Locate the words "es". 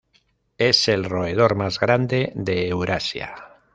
0.57-0.87